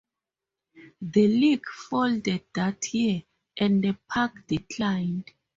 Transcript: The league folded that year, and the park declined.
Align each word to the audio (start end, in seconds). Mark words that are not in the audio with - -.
The 0.99 1.27
league 1.27 1.67
folded 1.69 2.45
that 2.55 2.91
year, 2.91 3.21
and 3.55 3.83
the 3.83 3.95
park 4.09 4.47
declined. 4.47 5.29